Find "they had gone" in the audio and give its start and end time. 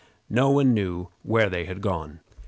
1.47-2.21